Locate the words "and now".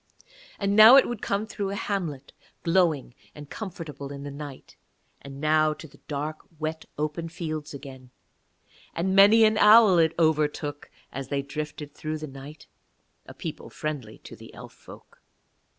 0.57-0.95, 5.21-5.73